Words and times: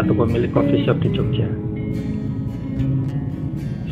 satu 0.00 0.16
pemilik 0.16 0.48
coffee 0.48 0.80
shop 0.88 0.96
di 1.04 1.12
Jogja. 1.12 1.44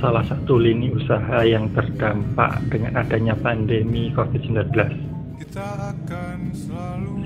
Salah 0.01 0.25
satu 0.25 0.57
lini 0.57 0.89
usaha 0.89 1.45
yang 1.45 1.69
terdampak 1.77 2.65
dengan 2.73 2.97
adanya 2.97 3.37
pandemi 3.37 4.09
COVID-19. 4.16 4.73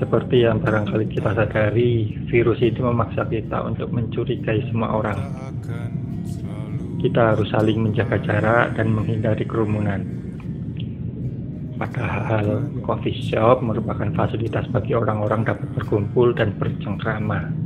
Seperti 0.03 0.37
yang 0.43 0.59
barangkali 0.59 1.15
kita 1.15 1.31
sadari, 1.31 2.11
virus 2.27 2.59
ini 2.59 2.83
memaksa 2.83 3.23
kita 3.31 3.63
untuk 3.63 3.87
mencurigai 3.95 4.67
semua 4.67 4.99
orang. 4.99 5.21
Kita 6.99 7.39
harus 7.39 7.55
saling 7.55 7.87
menjaga 7.87 8.19
jarak 8.19 8.75
dan 8.75 8.91
menghindari 8.91 9.47
kerumunan. 9.47 10.03
Padahal 11.79 12.67
coffee 12.83 13.15
shop 13.31 13.63
merupakan 13.63 14.11
fasilitas 14.19 14.67
bagi 14.75 14.99
orang-orang 14.99 15.47
dapat 15.47 15.71
berkumpul 15.71 16.35
dan 16.35 16.51
bercengkrama. 16.59 17.62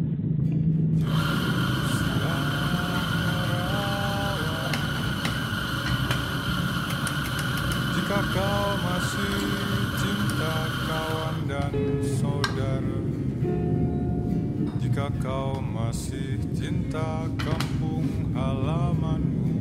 Jika 7.96 8.20
kau 8.32 8.66
masih 8.80 9.36
cinta 10.00 10.56
kawan 10.88 11.36
dan 11.44 11.72
saudara 12.16 13.00
Jika 14.80 15.12
kau 15.20 15.60
masih 15.60 16.40
cinta 16.56 17.28
kampung 17.36 18.32
halamanmu 18.32 19.52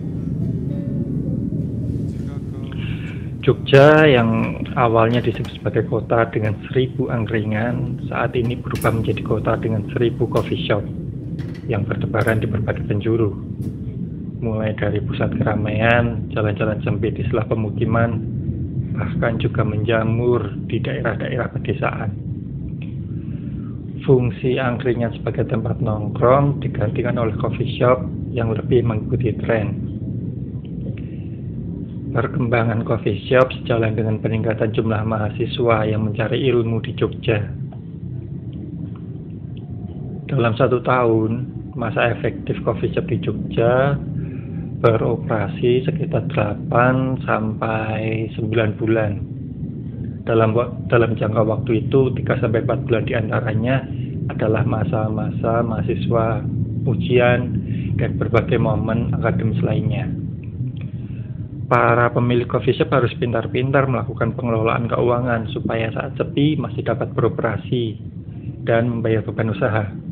Jogja 3.44 4.08
yang 4.08 4.56
awalnya 4.80 5.20
disebut 5.20 5.60
sebagai 5.60 5.84
kota 5.92 6.24
dengan 6.32 6.56
seribu 6.72 7.12
angkringan 7.12 8.08
saat 8.08 8.40
ini 8.40 8.56
berubah 8.56 8.96
menjadi 8.96 9.20
kota 9.28 9.60
dengan 9.60 9.84
seribu 9.92 10.32
coffee 10.32 10.64
shop 10.64 11.05
yang 11.66 11.86
bertebaran 11.86 12.42
di 12.42 12.48
berbagai 12.50 12.86
penjuru 12.86 13.34
mulai 14.46 14.78
dari 14.78 15.02
pusat 15.02 15.34
keramaian, 15.42 16.30
jalan-jalan 16.30 16.78
sempit 16.86 17.18
di 17.18 17.26
sebelah 17.26 17.50
pemukiman, 17.50 18.22
bahkan 18.94 19.42
juga 19.42 19.66
menjamur 19.66 20.54
di 20.70 20.78
daerah-daerah 20.78 21.50
pedesaan. 21.50 22.12
Fungsi 24.06 24.62
angkringan 24.62 25.18
sebagai 25.18 25.50
tempat 25.50 25.82
nongkrong 25.82 26.62
digantikan 26.62 27.18
oleh 27.18 27.34
coffee 27.42 27.74
shop 27.82 28.06
yang 28.30 28.54
lebih 28.54 28.86
mengikuti 28.86 29.34
tren. 29.42 29.74
Perkembangan 32.14 32.86
coffee 32.86 33.18
shop 33.28 33.50
sejalan 33.60 33.98
dengan 33.98 34.22
peningkatan 34.22 34.72
jumlah 34.72 35.02
mahasiswa 35.04 35.90
yang 35.90 36.06
mencari 36.06 36.38
ilmu 36.48 36.80
di 36.86 36.94
Jogja. 36.96 37.65
Dalam 40.36 40.52
satu 40.60 40.84
tahun, 40.84 41.48
masa 41.80 42.12
efektif 42.12 42.60
coffee 42.68 42.92
shop 42.92 43.08
di 43.08 43.24
Jogja 43.24 43.96
beroperasi 44.84 45.88
sekitar 45.88 46.28
8 46.28 47.24
sampai 47.24 48.28
9 48.36 48.76
bulan. 48.76 49.24
Dalam 50.28 50.52
dalam 50.92 51.16
jangka 51.16 51.40
waktu 51.40 51.88
itu 51.88 52.12
3 52.20 52.44
sampai 52.44 52.68
4 52.68 52.84
bulan 52.84 53.08
di 53.08 53.16
antaranya 53.16 53.88
adalah 54.28 54.68
masa-masa 54.68 55.64
mahasiswa 55.64 56.44
ujian 56.84 57.40
dan 57.96 58.20
berbagai 58.20 58.60
momen 58.60 59.16
akademis 59.16 59.64
lainnya. 59.64 60.12
Para 61.72 62.12
pemilik 62.12 62.52
coffee 62.52 62.76
shop 62.76 62.92
harus 62.92 63.16
pintar-pintar 63.16 63.88
melakukan 63.88 64.36
pengelolaan 64.36 64.92
keuangan 64.92 65.48
supaya 65.56 65.96
saat 65.96 66.20
sepi 66.20 66.60
masih 66.60 66.84
dapat 66.84 67.16
beroperasi 67.16 67.96
dan 68.68 68.92
membayar 68.92 69.24
beban 69.24 69.56
usaha. 69.56 70.04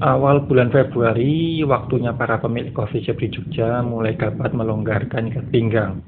Awal 0.00 0.48
bulan 0.48 0.72
Februari, 0.72 1.60
waktunya 1.60 2.16
para 2.16 2.40
pemilik 2.40 2.72
coffee 2.72 3.04
shop 3.04 3.20
di 3.20 3.28
Jogja 3.36 3.84
mulai 3.84 4.16
dapat 4.16 4.56
melonggarkan 4.56 5.28
ikat 5.28 5.52
pinggang. 5.52 6.00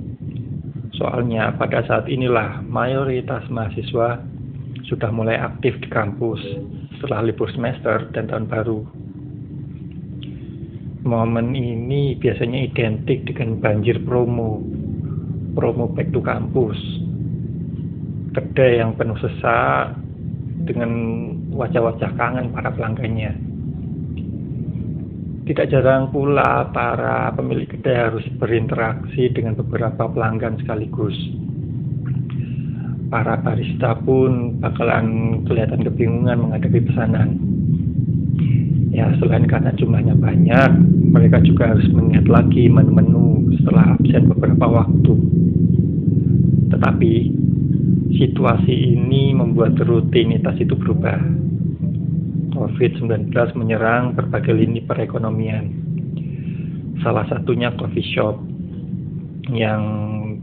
Soalnya 0.96 1.52
pada 1.60 1.84
saat 1.84 2.08
inilah 2.08 2.64
mayoritas 2.64 3.44
mahasiswa 3.52 4.16
sudah 4.88 5.12
mulai 5.12 5.36
aktif 5.36 5.76
di 5.84 5.92
kampus 5.92 6.40
setelah 6.96 7.20
libur 7.20 7.52
semester 7.52 8.08
dan 8.16 8.32
tahun 8.32 8.48
baru. 8.48 8.80
Momen 11.04 11.52
ini 11.52 12.16
biasanya 12.16 12.72
identik 12.72 13.28
dengan 13.28 13.60
banjir 13.60 14.00
promo, 14.08 14.64
promo 15.52 15.92
back 15.92 16.08
to 16.16 16.24
kampus. 16.24 16.80
Kedai 18.32 18.80
yang 18.80 18.96
penuh 18.96 19.20
sesak 19.20 20.00
dengan 20.64 20.92
wajah-wajah 21.52 22.16
kangen 22.16 22.56
para 22.56 22.72
pelanggannya. 22.72 23.51
Tidak 25.52 25.68
jarang 25.68 26.08
pula 26.08 26.72
para 26.72 27.28
pemilik 27.36 27.68
kedai 27.68 28.08
harus 28.08 28.24
berinteraksi 28.40 29.28
dengan 29.36 29.52
beberapa 29.52 30.08
pelanggan 30.08 30.56
sekaligus. 30.64 31.12
Para 33.12 33.36
barista 33.36 34.00
pun 34.00 34.56
bakalan 34.64 35.44
kelihatan 35.44 35.84
kebingungan 35.84 36.40
menghadapi 36.40 36.80
pesanan. 36.88 37.36
Ya, 38.96 39.12
selain 39.20 39.44
karena 39.44 39.76
jumlahnya 39.76 40.16
banyak, 40.16 40.70
mereka 41.12 41.44
juga 41.44 41.76
harus 41.76 41.84
mengingat 41.92 42.32
lagi 42.32 42.72
menu-menu 42.72 43.52
setelah 43.60 44.00
absen 44.00 44.32
beberapa 44.32 44.64
waktu. 44.64 45.14
Tetapi, 46.72 47.12
situasi 48.16 48.96
ini 48.96 49.36
membuat 49.36 49.76
rutinitas 49.84 50.56
itu 50.56 50.72
berubah 50.80 51.20
COVID-19 52.62 53.34
menyerang 53.58 54.14
berbagai 54.14 54.54
lini 54.54 54.78
perekonomian. 54.86 55.66
Salah 57.02 57.26
satunya 57.26 57.74
coffee 57.74 58.06
shop 58.14 58.38
yang 59.50 59.82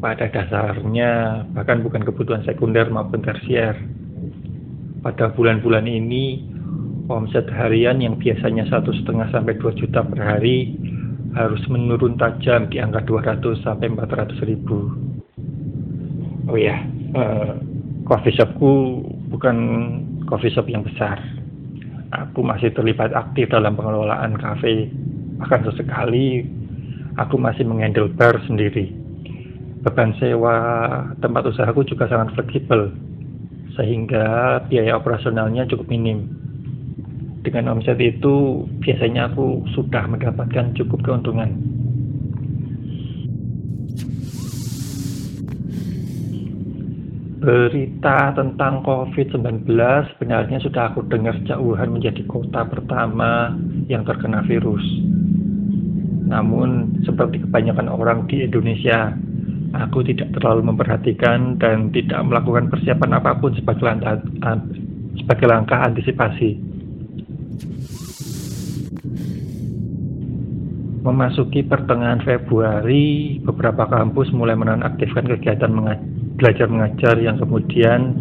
pada 0.03 0.27
dasarnya 0.27 1.43
bahkan 1.55 1.79
bukan 1.79 2.03
kebutuhan 2.03 2.43
sekunder 2.43 2.91
maupun 2.91 3.23
tersier. 3.23 3.79
Pada 4.99 5.31
bulan-bulan 5.31 5.87
ini, 5.87 6.43
omset 7.07 7.47
harian 7.55 8.03
yang 8.03 8.19
biasanya 8.19 8.67
satu 8.67 8.91
setengah 8.91 9.31
sampai 9.31 9.55
2 9.55 9.79
juta 9.79 10.03
per 10.03 10.19
hari 10.19 10.75
harus 11.39 11.63
menurun 11.71 12.19
tajam 12.19 12.67
di 12.67 12.83
angka 12.83 13.07
200 13.07 13.63
sampai 13.63 13.87
400 13.95 14.43
ribu. 14.43 14.91
Oh 16.51 16.59
ya, 16.59 16.83
uh, 17.15 17.55
coffee 18.03 18.35
shopku 18.35 19.07
bukan 19.31 19.55
coffee 20.27 20.51
shop 20.51 20.67
yang 20.67 20.83
besar 20.83 21.38
aku 22.09 22.41
masih 22.41 22.73
terlibat 22.73 23.13
aktif 23.13 23.49
dalam 23.49 23.77
pengelolaan 23.77 24.37
kafe. 24.37 24.89
Bahkan 25.39 25.61
sesekali 25.69 26.43
aku 27.15 27.35
masih 27.39 27.65
mengendal 27.65 28.09
bar 28.13 28.37
sendiri. 28.45 28.91
Beban 29.79 30.11
sewa 30.19 30.55
tempat 31.23 31.47
usahaku 31.55 31.87
juga 31.87 32.11
sangat 32.11 32.35
fleksibel, 32.35 32.91
sehingga 33.79 34.59
biaya 34.67 34.99
operasionalnya 34.99 35.63
cukup 35.71 35.87
minim. 35.87 36.27
Dengan 37.39 37.79
omset 37.79 37.95
itu, 38.03 38.67
biasanya 38.83 39.31
aku 39.31 39.63
sudah 39.71 40.03
mendapatkan 40.11 40.75
cukup 40.75 40.99
keuntungan. 41.07 41.78
Berita 47.49 48.29
tentang 48.37 48.85
COVID-19 48.85 49.65
sebenarnya 50.13 50.61
sudah 50.61 50.93
aku 50.93 51.01
dengar 51.09 51.33
sejak 51.41 51.57
Wuhan 51.57 51.97
menjadi 51.97 52.21
kota 52.29 52.61
pertama 52.61 53.57
yang 53.89 54.05
terkena 54.05 54.45
virus. 54.45 54.85
Namun, 56.29 57.01
seperti 57.01 57.41
kebanyakan 57.41 57.89
orang 57.89 58.29
di 58.29 58.45
Indonesia, 58.45 59.17
aku 59.73 60.05
tidak 60.05 60.29
terlalu 60.37 60.69
memperhatikan 60.69 61.57
dan 61.57 61.89
tidak 61.89 62.21
melakukan 62.21 62.69
persiapan 62.69 63.17
apa 63.17 63.33
pun 63.41 63.57
sebagai 63.57 63.81
langkah, 63.81 64.21
sebagai 65.17 65.49
langkah 65.49 65.79
antisipasi. 65.89 66.53
Memasuki 71.01 71.65
pertengahan 71.65 72.21
Februari, 72.21 73.41
beberapa 73.41 73.89
kampus 73.89 74.29
mulai 74.37 74.53
menonaktifkan 74.53 75.25
kegiatan 75.25 75.73
mengajar 75.73 76.18
belajar 76.39 76.71
mengajar 76.71 77.19
yang 77.19 77.35
kemudian 77.35 78.15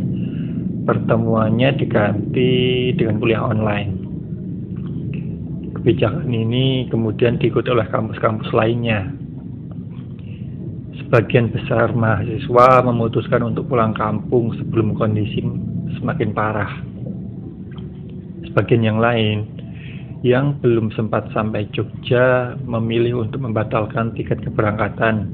pertemuannya 0.83 1.79
diganti 1.79 2.51
dengan 2.99 3.23
kuliah 3.23 3.47
online. 3.47 3.91
Kebijakan 5.79 6.27
ini 6.27 6.91
kemudian 6.91 7.39
diikuti 7.39 7.71
oleh 7.71 7.87
kampus-kampus 7.87 8.51
lainnya. 8.51 9.07
Sebagian 10.99 11.55
besar 11.55 11.95
mahasiswa 11.95 12.83
memutuskan 12.85 13.55
untuk 13.55 13.71
pulang 13.71 13.95
kampung 13.95 14.53
sebelum 14.59 14.99
kondisi 14.99 15.41
semakin 15.97 16.35
parah. 16.35 16.73
sebagian 18.49 18.81
yang 18.81 18.99
lain 18.99 19.45
yang 20.27 20.59
belum 20.59 20.91
sempat 20.99 21.31
sampai 21.31 21.71
Jogja 21.71 22.59
memilih 22.67 23.23
untuk 23.23 23.45
membatalkan 23.45 24.17
tiket 24.19 24.43
keberangkatan 24.43 25.31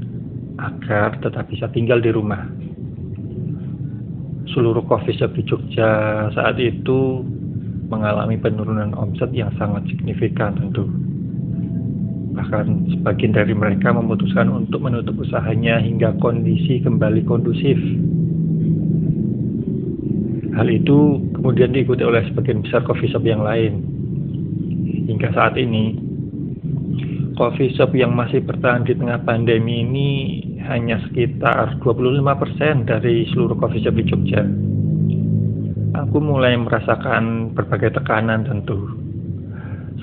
agar 0.60 1.16
tetap 1.24 1.48
bisa 1.48 1.70
tinggal 1.72 2.04
di 2.04 2.12
rumah. 2.12 2.44
Seluruh 4.52 4.84
coffee 4.84 5.16
shop 5.16 5.32
di 5.32 5.42
Jogja 5.48 6.28
saat 6.36 6.60
itu 6.60 7.24
mengalami 7.88 8.36
penurunan 8.36 8.92
omset 8.92 9.32
yang 9.32 9.48
sangat 9.56 9.88
signifikan 9.88 10.52
tentu. 10.58 10.84
Bahkan 12.34 12.92
sebagian 12.92 13.32
dari 13.32 13.54
mereka 13.56 13.94
memutuskan 13.94 14.50
untuk 14.50 14.84
menutup 14.84 15.16
usahanya 15.22 15.80
hingga 15.80 16.12
kondisi 16.20 16.82
kembali 16.82 17.24
kondusif. 17.24 17.78
Hal 20.54 20.68
itu 20.70 21.24
kemudian 21.34 21.74
diikuti 21.74 22.04
oleh 22.04 22.22
sebagian 22.30 22.62
besar 22.62 22.84
coffee 22.86 23.10
shop 23.10 23.26
yang 23.26 23.42
lain 23.42 23.82
hingga 25.10 25.34
saat 25.34 25.58
ini 25.58 25.98
coffee 27.34 27.74
shop 27.74 27.90
yang 27.94 28.14
masih 28.14 28.40
bertahan 28.42 28.86
di 28.86 28.94
tengah 28.94 29.18
pandemi 29.26 29.82
ini 29.82 30.10
hanya 30.66 31.00
sekitar 31.08 31.78
25% 31.80 32.88
dari 32.88 33.28
seluruh 33.32 33.56
coffee 33.56 33.84
shop 33.84 33.94
di 33.96 34.04
Jogja. 34.08 34.42
Aku 35.94 36.18
mulai 36.18 36.58
merasakan 36.58 37.54
berbagai 37.54 38.00
tekanan 38.00 38.48
tentu. 38.48 38.96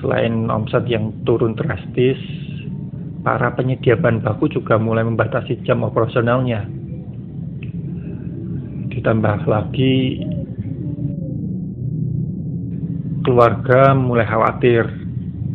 Selain 0.00 0.48
omset 0.50 0.88
yang 0.88 1.12
turun 1.28 1.54
drastis, 1.54 2.18
para 3.22 3.52
penyedia 3.54 3.94
bahan 3.94 4.24
baku 4.24 4.50
juga 4.50 4.80
mulai 4.80 5.06
membatasi 5.06 5.62
jam 5.62 5.84
operasionalnya. 5.86 6.66
Ditambah 8.92 9.46
lagi 9.46 10.22
Keluarga 13.22 13.94
mulai 13.94 14.26
khawatir. 14.26 14.82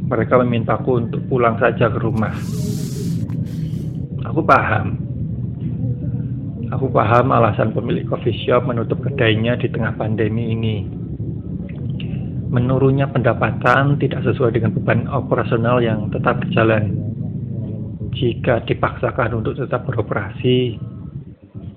Mereka 0.08 0.40
memintaku 0.40 1.04
untuk 1.04 1.20
pulang 1.28 1.60
saja 1.60 1.92
ke 1.92 2.00
rumah. 2.00 2.32
Aku 4.28 4.44
paham. 4.44 5.00
Aku 6.68 6.92
paham 6.92 7.32
alasan 7.32 7.72
pemilik 7.72 8.04
coffee 8.04 8.36
shop 8.44 8.68
menutup 8.68 9.00
kedainya 9.00 9.56
di 9.56 9.72
tengah 9.72 9.96
pandemi 9.96 10.52
ini. 10.52 10.78
Menurunnya 12.52 13.08
pendapatan 13.08 13.96
tidak 14.00 14.28
sesuai 14.28 14.56
dengan 14.56 14.76
beban 14.76 15.08
operasional 15.08 15.80
yang 15.80 16.12
tetap 16.12 16.44
berjalan. 16.44 16.96
Jika 18.12 18.68
dipaksakan 18.68 19.32
untuk 19.44 19.56
tetap 19.56 19.88
beroperasi, 19.88 20.76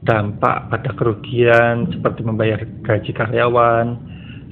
dampak 0.02 0.72
pada 0.72 0.90
kerugian 0.98 1.86
seperti 1.90 2.26
membayar 2.26 2.58
gaji 2.82 3.12
karyawan, 3.14 3.94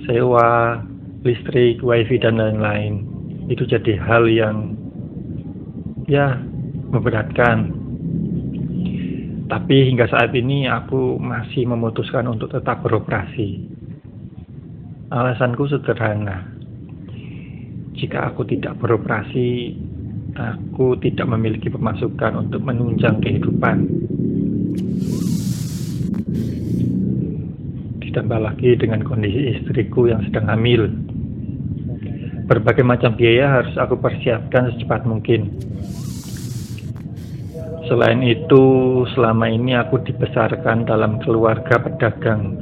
sewa, 0.06 0.82
listrik, 1.26 1.82
wifi 1.82 2.20
dan 2.20 2.38
lain-lain 2.38 3.08
itu 3.48 3.64
jadi 3.64 3.96
hal 3.96 4.28
yang 4.28 4.76
ya 6.04 6.36
memberatkan. 6.92 7.77
Tapi 9.48 9.88
hingga 9.88 10.04
saat 10.12 10.36
ini 10.36 10.68
aku 10.68 11.16
masih 11.16 11.64
memutuskan 11.64 12.28
untuk 12.28 12.52
tetap 12.52 12.84
beroperasi. 12.84 13.64
Alasanku 15.08 15.64
sederhana. 15.72 16.44
Jika 17.96 18.28
aku 18.28 18.44
tidak 18.44 18.76
beroperasi, 18.76 19.72
aku 20.36 21.00
tidak 21.00 21.26
memiliki 21.32 21.72
pemasukan 21.72 22.44
untuk 22.44 22.60
menunjang 22.60 23.24
kehidupan. 23.24 23.76
Ditambah 28.04 28.40
lagi 28.40 28.76
dengan 28.76 29.00
kondisi 29.00 29.56
istriku 29.56 30.12
yang 30.12 30.22
sedang 30.28 30.52
hamil 30.52 30.92
Berbagai 32.48 32.80
macam 32.80 33.12
biaya 33.12 33.60
harus 33.60 33.76
aku 33.76 34.00
persiapkan 34.00 34.72
secepat 34.72 35.04
mungkin. 35.04 35.52
Selain 37.88 38.20
itu, 38.20 38.64
selama 39.16 39.48
ini 39.48 39.72
aku 39.72 40.04
dibesarkan 40.04 40.84
dalam 40.84 41.16
keluarga 41.24 41.80
pedagang. 41.80 42.60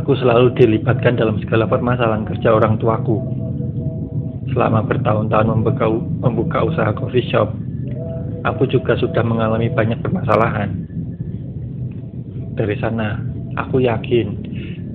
Aku 0.00 0.16
selalu 0.16 0.56
dilibatkan 0.56 1.20
dalam 1.20 1.36
segala 1.44 1.68
permasalahan 1.68 2.24
kerja 2.24 2.56
orang 2.56 2.80
tuaku. 2.80 3.20
Selama 4.48 4.80
bertahun-tahun 4.88 5.48
membuka, 5.60 5.86
membuka 6.24 6.58
usaha 6.64 6.88
coffee 6.96 7.28
shop, 7.28 7.52
aku 8.48 8.64
juga 8.64 8.96
sudah 8.96 9.20
mengalami 9.20 9.68
banyak 9.68 10.00
permasalahan. 10.00 10.72
Dari 12.56 12.76
sana, 12.80 13.20
aku 13.60 13.84
yakin 13.84 14.26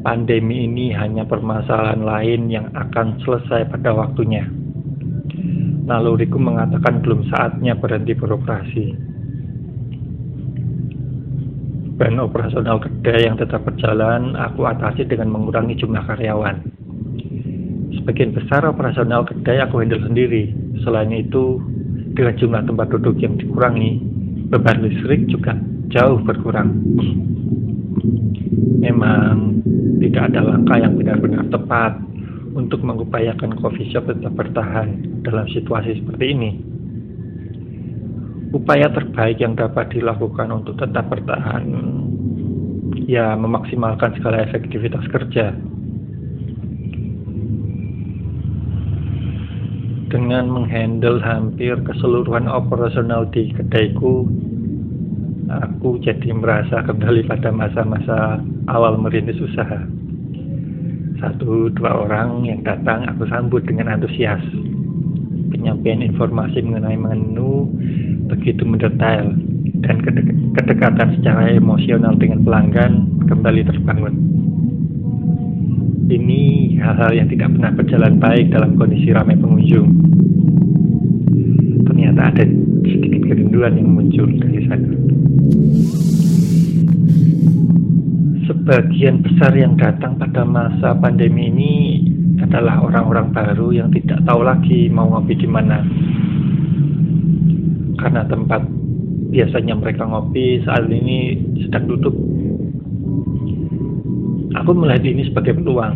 pandemi 0.01 0.65
ini 0.65 0.89
hanya 0.89 1.21
permasalahan 1.21 2.01
lain 2.01 2.49
yang 2.49 2.73
akan 2.73 3.21
selesai 3.21 3.69
pada 3.69 3.93
waktunya. 3.93 4.58
Naluriku 5.89 6.38
mengatakan 6.38 7.01
belum 7.01 7.25
saatnya 7.33 7.74
berhenti 7.74 8.13
beroperasi. 8.13 8.86
Ban 11.97 12.15
operasional 12.21 12.77
kedai 12.77 13.25
yang 13.25 13.41
tetap 13.41 13.65
berjalan, 13.65 14.38
aku 14.38 14.69
atasi 14.69 15.03
dengan 15.09 15.33
mengurangi 15.33 15.74
jumlah 15.81 16.06
karyawan. 16.06 16.62
Sebagian 17.97 18.38
besar 18.38 18.69
operasional 18.69 19.25
kedai 19.25 19.65
aku 19.65 19.81
handle 19.81 20.06
sendiri. 20.06 20.53
Selain 20.86 21.09
itu, 21.09 21.57
dengan 22.13 22.38
jumlah 22.38 22.62
tempat 22.69 22.88
duduk 22.94 23.18
yang 23.18 23.35
dikurangi, 23.35 23.97
beban 24.53 24.85
listrik 24.85 25.25
juga 25.25 25.57
jauh 25.89 26.21
berkurang. 26.21 26.69
Memang 28.80 29.59
tidak 30.00 30.31
ada 30.31 30.53
langkah 30.53 30.77
yang 30.80 30.95
benar-benar 30.95 31.50
tepat 31.51 31.97
untuk 32.55 32.81
mengupayakan 32.81 33.57
coffee 33.61 33.89
shop 33.93 34.09
tetap 34.09 34.33
bertahan 34.33 35.21
dalam 35.21 35.45
situasi 35.51 36.01
seperti 36.01 36.25
ini. 36.33 36.51
Upaya 38.49 38.89
terbaik 38.89 39.37
yang 39.37 39.53
dapat 39.53 39.93
dilakukan 39.93 40.49
untuk 40.49 40.81
tetap 40.81 41.05
bertahan 41.13 41.69
ya 43.05 43.37
memaksimalkan 43.37 44.17
segala 44.17 44.41
efektivitas 44.45 45.05
kerja. 45.13 45.53
Dengan 50.09 50.49
menghandle 50.49 51.21
hampir 51.21 51.77
keseluruhan 51.85 52.49
operasional 52.49 53.29
di 53.29 53.53
kedaiku, 53.53 54.25
aku 55.49 56.01
jadi 56.01 56.33
merasa 56.33 56.81
kembali 56.81 57.29
pada 57.29 57.53
masa-masa 57.53 58.41
awal 58.65 58.97
merintis 58.97 59.37
usaha. 59.37 59.85
Satu 61.19 61.68
dua 61.76 62.07
orang 62.07 62.47
yang 62.47 62.64
datang 62.64 63.04
aku 63.04 63.28
sambut 63.28 63.59
dengan 63.68 63.92
antusias. 63.92 64.40
Penyampaian 65.52 65.99
informasi 65.99 66.64
mengenai 66.64 66.95
menu 66.95 67.68
begitu 68.31 68.64
mendetail 68.64 69.35
dan 69.83 69.99
kedekatan 70.56 71.19
secara 71.19 71.52
emosional 71.52 72.16
dengan 72.16 72.40
pelanggan 72.47 72.92
kembali 73.28 73.68
terbangun. 73.68 74.16
Ini 76.07 76.42
hal-hal 76.80 77.11
yang 77.11 77.28
tidak 77.28 77.52
pernah 77.52 77.71
berjalan 77.76 78.14
baik 78.18 78.56
dalam 78.56 78.80
kondisi 78.80 79.11
ramai 79.11 79.35
pengunjung. 79.35 79.92
Ternyata 81.83 82.21
ada 82.31 82.44
sedikit 82.88 83.28
kerinduan 83.28 83.76
yang 83.76 83.92
muncul 83.92 84.26
dari 84.40 84.64
sana. 84.71 84.90
Sebagian 88.49 89.21
besar 89.21 89.53
yang 89.53 89.77
datang 89.77 90.18
pada 90.18 90.41
masa 90.41 90.97
pandemi 90.97 91.53
ini 91.53 91.73
adalah 92.41 92.81
orang-orang 92.81 93.29
baru 93.29 93.69
yang 93.69 93.94
tidak 93.94 94.25
tahu 94.25 94.41
lagi 94.41 94.89
mau 94.89 95.06
ngopi 95.06 95.37
di 95.37 95.45
mana. 95.45 95.85
Karena 98.01 98.25
tempat 98.25 98.65
biasanya 99.29 99.77
mereka 99.77 100.01
ngopi 100.09 100.65
saat 100.65 100.89
ini 100.89 101.37
sedang 101.61 101.94
tutup. 101.94 102.15
Aku 104.57 104.73
melihat 104.73 105.06
ini 105.06 105.29
sebagai 105.29 105.53
peluang. 105.53 105.94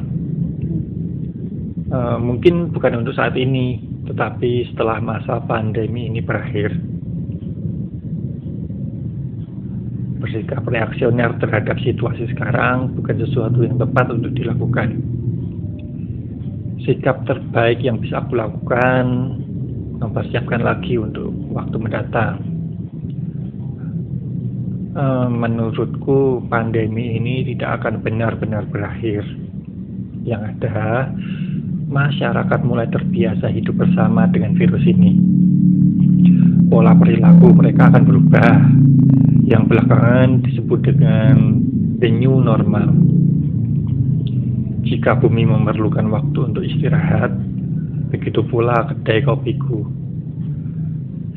E, 1.89 1.97
mungkin 2.21 2.69
bukan 2.69 3.01
untuk 3.01 3.17
saat 3.17 3.33
ini, 3.33 3.81
tetapi 4.05 4.69
setelah 4.69 5.01
masa 5.01 5.41
pandemi 5.41 6.05
ini 6.05 6.21
berakhir 6.21 6.69
bersikap 10.23 10.63
reaksioner 10.63 11.35
terhadap 11.43 11.75
situasi 11.83 12.31
sekarang 12.31 12.95
bukan 12.95 13.19
sesuatu 13.19 13.67
yang 13.67 13.75
tepat 13.75 14.07
untuk 14.07 14.31
dilakukan. 14.31 15.03
Sikap 16.87 17.27
terbaik 17.27 17.83
yang 17.83 17.99
bisa 17.99 18.23
aku 18.23 18.39
lakukan 18.39 19.03
mempersiapkan 19.99 20.63
lagi 20.63 20.95
untuk 20.95 21.31
waktu 21.51 21.75
mendatang. 21.75 22.39
Eh, 24.93 25.27
menurutku 25.27 26.45
pandemi 26.47 27.19
ini 27.19 27.43
tidak 27.51 27.83
akan 27.83 27.99
benar-benar 27.99 28.63
berakhir. 28.69 29.27
Yang 30.23 30.55
ada, 30.55 31.11
masyarakat 31.91 32.59
mulai 32.63 32.87
terbiasa 32.87 33.51
hidup 33.51 33.75
bersama 33.75 34.29
dengan 34.31 34.55
virus 34.55 34.85
ini. 34.87 35.42
Pola 36.73 36.97
perilaku 36.97 37.53
mereka 37.53 37.93
akan 37.93 38.01
berubah 38.01 38.49
yang 39.45 39.69
belakangan 39.69 40.41
disebut 40.41 40.81
dengan 40.81 41.61
the 42.01 42.09
new 42.09 42.41
normal. 42.41 42.89
Jika 44.81 45.21
bumi 45.21 45.45
memerlukan 45.45 46.09
waktu 46.09 46.39
untuk 46.49 46.65
istirahat, 46.65 47.29
begitu 48.09 48.41
pula 48.49 48.89
kedai 48.89 49.21
kopiku. 49.21 49.85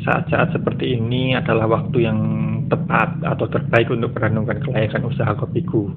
Saat-saat 0.08 0.56
seperti 0.56 0.96
ini 0.96 1.36
adalah 1.36 1.68
waktu 1.68 2.08
yang 2.08 2.20
tepat 2.72 3.20
atau 3.20 3.44
terbaik 3.44 3.92
untuk 3.92 4.16
merenungkan 4.16 4.56
kelayakan 4.64 5.04
usaha 5.04 5.36
kopiku. 5.36 5.92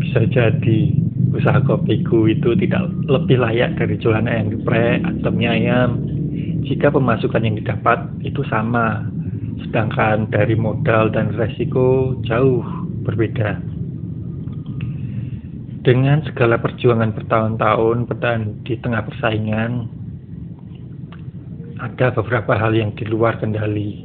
Bisa 0.00 0.24
jadi 0.24 0.80
usaha 1.36 1.60
kopiku 1.68 2.32
itu 2.32 2.56
tidak 2.64 2.80
lebih 3.12 3.44
layak 3.44 3.76
dari 3.76 4.00
jualan 4.00 4.24
ayam 4.24 4.56
geprek 4.56 5.04
atau 5.04 5.28
mie 5.36 5.52
ayam 5.52 6.09
jika 6.64 6.92
pemasukan 6.92 7.42
yang 7.44 7.56
didapat 7.56 7.98
itu 8.24 8.44
sama, 8.48 9.06
sedangkan 9.64 10.28
dari 10.28 10.58
modal 10.58 11.08
dan 11.12 11.32
resiko 11.36 12.18
jauh 12.26 12.64
berbeda. 13.06 13.60
Dengan 15.80 16.20
segala 16.28 16.60
perjuangan 16.60 17.16
bertahun-tahun 17.16 18.04
dan 18.20 18.60
di 18.68 18.76
tengah 18.76 19.00
persaingan, 19.08 19.88
ada 21.80 22.12
beberapa 22.12 22.52
hal 22.52 22.76
yang 22.76 22.92
di 22.92 23.08
luar 23.08 23.40
kendali. 23.40 24.04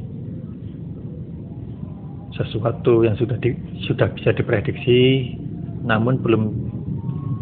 Sesuatu 2.32 3.04
yang 3.04 3.16
sudah 3.20 3.36
di, 3.36 3.52
sudah 3.84 4.08
bisa 4.16 4.32
diprediksi, 4.32 5.36
namun 5.84 6.16
belum 6.24 6.42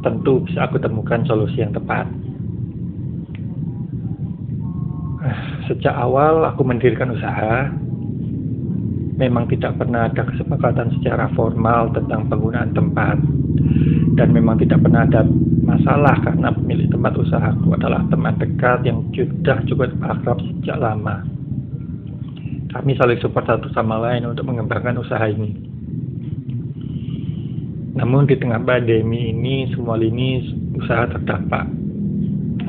tentu 0.03 0.43
bisa 0.43 0.67
aku 0.67 0.83
temukan 0.83 1.23
solusi 1.31 1.63
yang 1.63 1.71
tepat. 1.71 2.11
Sejak 5.65 5.97
awal 5.97 6.45
aku 6.45 6.61
mendirikan 6.61 7.09
usaha, 7.15 7.73
memang 9.17 9.49
tidak 9.49 9.79
pernah 9.81 10.11
ada 10.11 10.27
kesepakatan 10.27 10.93
secara 11.01 11.31
formal 11.33 11.89
tentang 11.95 12.27
penggunaan 12.29 12.75
tempat 12.75 13.17
dan 14.19 14.29
memang 14.35 14.59
tidak 14.61 14.83
pernah 14.83 15.07
ada 15.07 15.25
masalah 15.65 16.21
karena 16.21 16.53
pemilik 16.53 16.89
tempat 16.91 17.15
usahaku 17.17 17.73
adalah 17.75 18.05
teman 18.11 18.37
dekat 18.37 18.85
yang 18.85 19.01
sudah 19.15 19.59
cukup 19.71 19.91
akrab 20.05 20.39
sejak 20.43 20.77
lama. 20.77 21.25
Kami 22.75 22.99
saling 22.99 23.23
support 23.23 23.47
satu 23.47 23.71
sama 23.71 24.03
lain 24.03 24.27
untuk 24.27 24.51
mengembangkan 24.51 24.99
usaha 24.99 25.23
ini. 25.31 25.55
Namun 27.95 28.27
di 28.27 28.35
tengah 28.35 28.59
pandemi 28.59 29.31
ini 29.31 29.71
semua 29.71 29.95
lini 29.95 30.43
usaha 30.75 31.07
terdampak. 31.07 31.71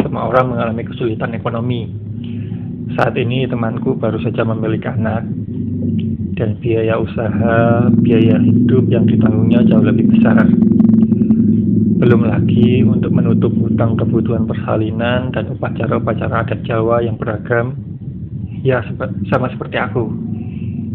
Semua 0.05 0.29
orang 0.29 0.53
mengalami 0.53 0.85
kesulitan 0.85 1.33
ekonomi. 1.33 2.04
Saat 2.93 3.17
ini 3.17 3.49
temanku 3.49 3.97
baru 3.97 4.21
saja 4.21 4.45
memiliki 4.45 4.85
anak 4.85 5.25
dan 6.37 6.59
biaya 6.61 7.01
usaha, 7.01 7.89
biaya 8.05 8.37
hidup 8.37 8.85
yang 8.93 9.09
ditanggungnya 9.09 9.65
jauh 9.65 9.81
lebih 9.81 10.13
besar. 10.13 10.45
Belum 11.95 12.27
lagi 12.27 12.85
untuk 12.85 13.09
menutup 13.09 13.49
hutang 13.57 13.97
kebutuhan 13.97 14.45
persalinan 14.45 15.33
dan 15.33 15.49
upacara-upacara 15.57 16.45
adat 16.45 16.61
Jawa 16.67 17.01
yang 17.01 17.17
beragam, 17.17 17.73
ya 18.61 18.85
sama 19.31 19.49
seperti 19.49 19.81
aku. 19.81 20.11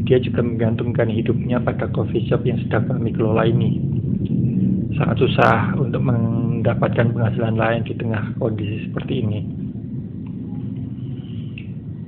Dia 0.06 0.22
juga 0.22 0.46
menggantungkan 0.46 1.10
hidupnya 1.10 1.58
pada 1.58 1.90
coffee 1.90 2.28
shop 2.30 2.46
yang 2.46 2.60
sedang 2.62 2.86
kami 2.86 3.10
kelola 3.10 3.48
ini. 3.48 3.80
Sangat 4.94 5.22
susah 5.24 5.74
untuk 5.80 6.04
mendapatkan 6.04 7.16
penghasilan 7.16 7.56
lain 7.56 7.82
di 7.88 7.94
tengah 7.96 8.36
kondisi 8.36 8.86
seperti 8.90 9.14
ini. 9.24 9.69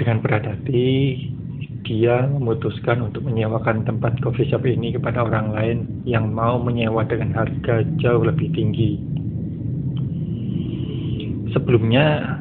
Dengan 0.01 0.25
berat 0.25 0.49
hati, 0.49 1.21
dia 1.83 2.25
memutuskan 2.31 3.03
untuk 3.05 3.27
menyewakan 3.27 3.83
tempat 3.85 4.17
coffee 4.23 4.49
shop 4.49 4.65
ini 4.65 4.95
kepada 4.95 5.27
orang 5.27 5.53
lain 5.53 5.79
yang 6.07 6.31
mau 6.31 6.57
menyewa 6.57 7.03
dengan 7.05 7.35
harga 7.35 7.83
jauh 7.99 8.23
lebih 8.23 8.49
tinggi. 8.55 8.97
Sebelumnya 11.53 12.39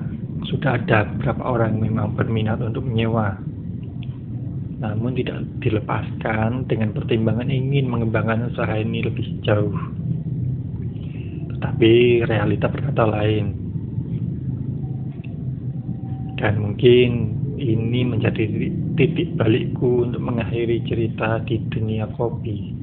sudah 0.48 0.80
ada 0.80 1.04
beberapa 1.12 1.44
orang 1.44 1.82
memang 1.82 2.16
berminat 2.16 2.64
untuk 2.64 2.88
menyewa, 2.88 3.36
namun 4.80 5.12
tidak 5.20 5.44
dilepaskan 5.60 6.70
dengan 6.72 6.96
pertimbangan 6.96 7.52
ingin 7.52 7.92
mengembangkan 7.92 8.48
usaha 8.54 8.78
ini 8.80 9.04
lebih 9.04 9.28
jauh. 9.44 9.76
Tetapi 11.58 12.24
realita 12.24 12.72
berkata 12.72 13.04
lain, 13.04 13.46
dan 16.40 16.58
mungkin 16.58 17.41
ini 17.62 18.02
menjadi 18.02 18.50
titik 18.98 19.38
balikku 19.38 20.10
untuk 20.10 20.22
mengakhiri 20.26 20.82
cerita 20.90 21.38
di 21.46 21.62
dunia 21.70 22.10
kopi. 22.18 22.81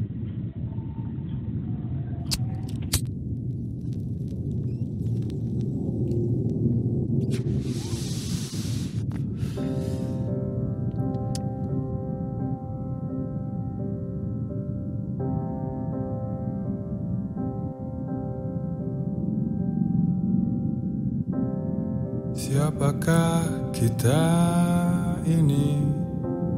Ini 25.28 25.84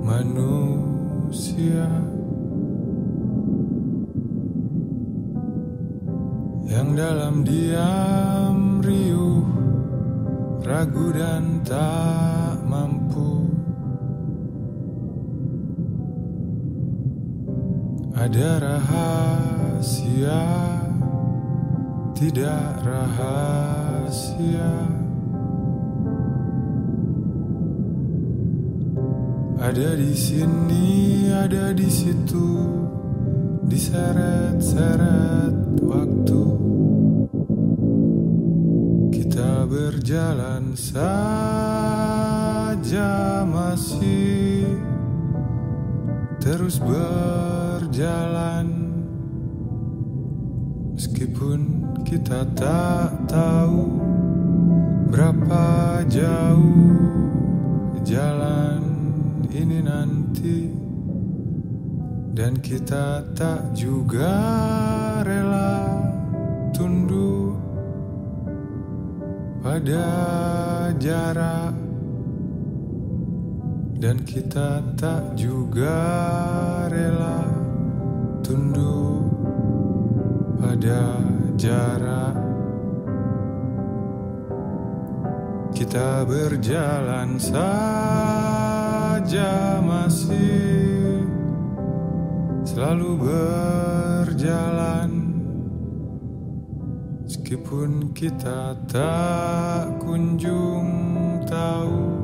manusia 0.06 1.90
yang 6.70 6.94
dalam 6.94 7.42
diam 7.42 8.78
riuh 8.78 9.42
ragu 10.62 11.10
dan 11.10 11.66
tak 11.66 12.62
mampu. 12.62 13.50
Ada 18.14 18.62
rahasia 18.62 20.46
tidak 22.14 22.84
rahasia 22.86 24.70
Ada 29.60 29.92
di 29.92 30.16
sini, 30.16 31.28
ada 31.28 31.76
di 31.76 31.84
situ, 31.84 32.64
diseret-seret 33.68 35.84
waktu. 35.84 36.44
Kita 39.12 39.68
berjalan 39.68 40.72
saja 40.72 41.44
masih 43.44 44.64
terus 46.40 46.80
berjalan 46.80 48.64
meskipun 50.96 51.84
kita 52.08 52.48
tak 52.56 53.12
tahu 53.28 53.84
berapa 55.12 56.00
jauh 56.08 56.96
jalan 58.08 58.59
ini 59.50 59.78
nanti. 59.82 60.70
Dan 62.30 62.62
kita 62.62 63.26
tak 63.36 63.74
juga 63.76 64.32
rela 65.26 66.00
tunduk 66.72 67.58
pada 69.60 70.06
jarak. 70.96 71.74
Dan 74.00 74.24
kita 74.24 74.80
tak 74.96 75.36
juga 75.36 75.98
rela 76.88 77.44
tunduk 78.40 79.28
pada 80.56 81.20
jarak. 81.60 82.36
Kita 85.76 86.24
berjalan 86.24 87.36
saja 87.36 88.29
saja 89.10 89.82
masih 89.82 91.26
selalu 92.62 93.26
berjalan. 93.26 95.10
Meskipun 97.26 98.14
kita 98.14 98.78
tak 98.86 99.98
kunjung 99.98 100.86
tahu 101.42 102.22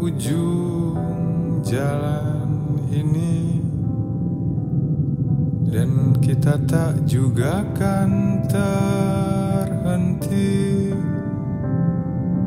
ujung 0.00 1.60
jalan 1.60 2.48
ini 2.88 3.60
Dan 5.68 6.16
kita 6.24 6.56
tak 6.64 7.04
juga 7.04 7.60
kan 7.76 8.40
terhenti. 8.48 9.68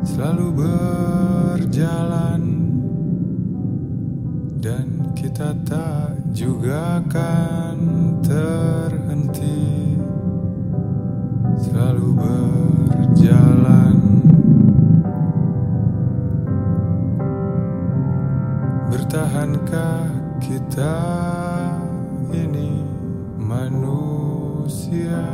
Selalu 0.02 0.50
berjalan 0.58 2.41
kita 5.42 5.58
tak 5.66 6.14
juga 6.30 7.02
akan 7.02 7.78
terhenti. 8.22 9.98
Selalu 11.58 12.08
berjalan. 12.14 13.98
Bertahankah 18.86 20.14
kita 20.38 20.98
ini 22.30 22.86
manusia? 23.34 25.26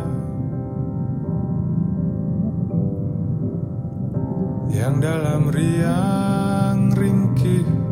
Yang 4.73 4.95
dalam 5.05 5.53
riang 5.53 6.97
ringkih 6.97 7.88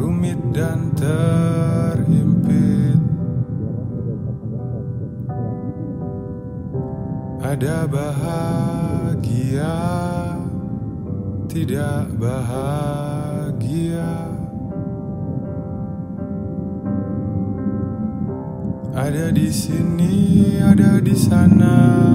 rumit 0.00 0.40
dan 0.56 0.96
terhimpit 0.96 2.96
ada 7.44 7.84
bahagia 7.84 9.76
tidak 11.50 12.06
bahagia. 12.14 14.14
Ada 18.94 19.34
di 19.34 19.50
sini 19.50 20.14
ada 20.62 21.02
di 21.02 21.16
sana 21.18 22.14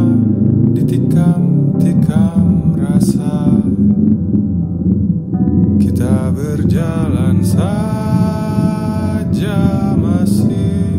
ditikam-tikam 0.72 2.80
rasa 2.80 3.60
berjalan 6.36 7.40
saja 7.40 8.76
masih 9.96 10.95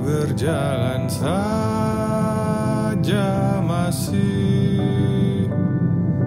berjalan 0.00 1.08
saja 1.10 1.26
masih 3.62 5.50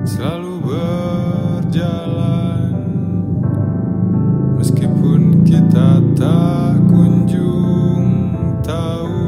selalu 0.07 0.61
berjalan. 0.67 2.73
Meskipun 4.59 5.43
kita 5.47 6.03
tak 6.15 6.75
kunjung 6.91 8.35
tahu 8.63 9.27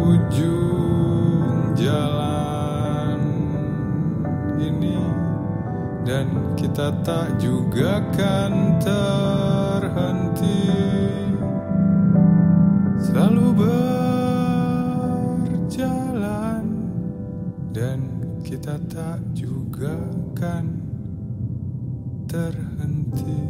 ujung 0.00 1.76
jalan 1.76 3.20
ini 4.56 4.96
dan 6.08 6.56
kita 6.56 6.88
tak 7.04 7.36
juga 7.36 8.00
kan 8.16 8.80
terhenti 8.80 10.87
kita 18.68 19.00
tak 19.00 19.20
juga 19.32 19.96
kan 20.36 20.68
terhenti. 22.28 23.40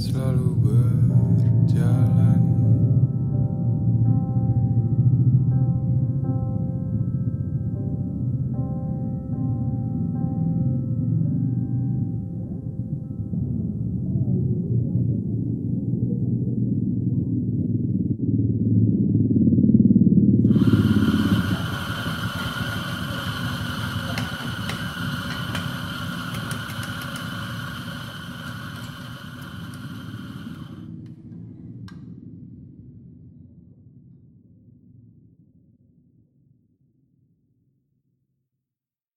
Selalu 0.00 0.51